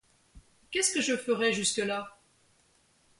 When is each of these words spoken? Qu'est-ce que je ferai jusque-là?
Qu'est-ce 0.71 0.93
que 0.95 1.01
je 1.01 1.15
ferai 1.15 1.53
jusque-là? 1.53 2.17